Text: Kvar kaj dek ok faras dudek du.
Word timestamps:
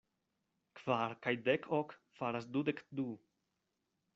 Kvar 0.79 1.13
kaj 1.27 1.33
dek 1.49 1.69
ok 1.81 1.93
faras 2.21 2.51
dudek 2.57 2.85
du. 3.01 3.07